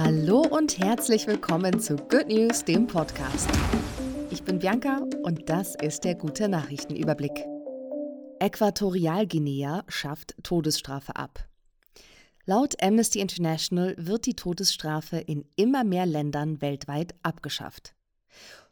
[0.00, 3.50] Hallo und herzlich willkommen zu Good News, dem Podcast.
[4.30, 7.44] Ich bin Bianca und das ist der gute Nachrichtenüberblick.
[8.38, 11.48] Äquatorialguinea schafft Todesstrafe ab.
[12.46, 17.96] Laut Amnesty International wird die Todesstrafe in immer mehr Ländern weltweit abgeschafft.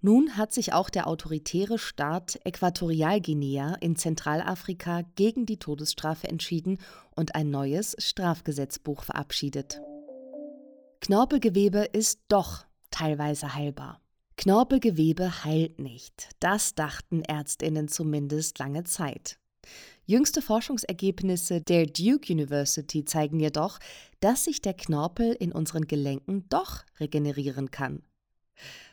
[0.00, 6.78] Nun hat sich auch der autoritäre Staat Äquatorialguinea in Zentralafrika gegen die Todesstrafe entschieden
[7.14, 9.82] und ein neues Strafgesetzbuch verabschiedet.
[11.00, 14.02] Knorpelgewebe ist doch teilweise heilbar.
[14.36, 16.28] Knorpelgewebe heilt nicht.
[16.40, 19.38] Das dachten Ärztinnen zumindest lange Zeit.
[20.04, 23.78] Jüngste Forschungsergebnisse der Duke University zeigen jedoch,
[24.20, 28.02] dass sich der Knorpel in unseren Gelenken doch regenerieren kann.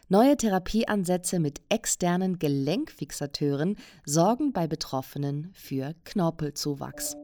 [0.07, 7.17] Neue Therapieansätze mit externen Gelenkfixateuren sorgen bei Betroffenen für Knorpelzuwachs.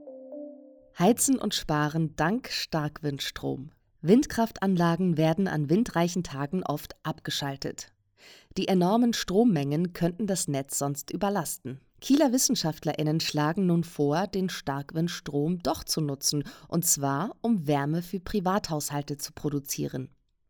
[1.00, 3.72] Heizen und sparen dank Starkwindstrom.
[4.04, 7.94] Windkraftanlagen werden an windreichen Tagen oft abgeschaltet.
[8.58, 11.80] Die enormen Strommengen könnten das Netz sonst überlasten.
[12.02, 18.20] Kieler Wissenschaftlerinnen schlagen nun vor, den Starkwindstrom doch zu nutzen, und zwar um Wärme für
[18.20, 20.10] Privathaushalte zu produzieren.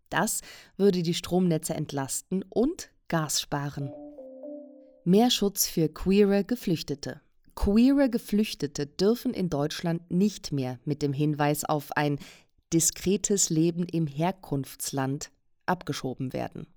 [0.10, 0.42] Das
[0.76, 3.92] würde die Stromnetze entlasten und Gas sparen.
[5.04, 7.22] Mehr Schutz für queere Geflüchtete.
[7.56, 12.18] Queere Geflüchtete dürfen in Deutschland nicht mehr mit dem Hinweis auf ein
[12.74, 15.32] diskretes Leben im Herkunftsland
[15.66, 16.68] abgeschoben werden.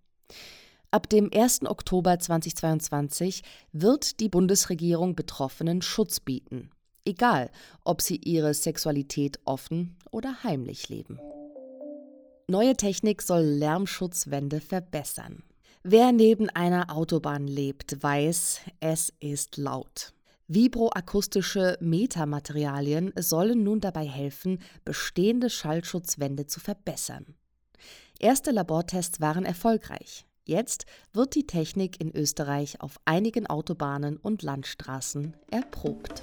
[0.91, 1.67] Ab dem 1.
[1.67, 6.71] Oktober 2022 wird die Bundesregierung Betroffenen Schutz bieten,
[7.05, 7.51] egal
[7.85, 11.19] ob sie ihre Sexualität offen oder heimlich leben.
[12.49, 15.43] Neue Technik soll Lärmschutzwände verbessern.
[15.83, 20.13] Wer neben einer Autobahn lebt, weiß, es ist laut.
[20.49, 27.35] Vibroakustische Metamaterialien sollen nun dabei helfen, bestehende Schallschutzwände zu verbessern.
[28.21, 30.25] Erste Labortests waren erfolgreich.
[30.45, 36.23] Jetzt wird die Technik in Österreich auf einigen Autobahnen und Landstraßen erprobt.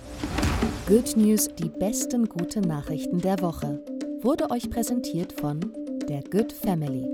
[0.88, 3.84] Good News, die besten guten Nachrichten der Woche,
[4.22, 5.60] wurde euch präsentiert von
[6.08, 7.06] der Good Family.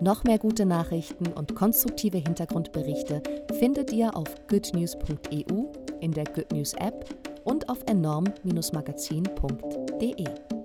[0.00, 3.22] Noch mehr gute Nachrichten und konstruktive Hintergrundberichte
[3.58, 7.04] findet ihr auf goodnews.eu, in der Good News App
[7.44, 10.59] und auf enorm-magazin.de.